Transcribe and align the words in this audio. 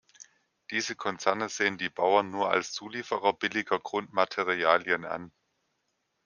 Diese 0.71 0.95
Konzerne 0.95 1.47
sehen 1.47 1.77
die 1.77 1.91
Bauern 1.91 2.31
nur 2.31 2.49
als 2.49 2.71
Zulieferer 2.71 3.33
billiger 3.33 3.77
Grundmaterialien 3.77 5.05
an. 5.05 5.31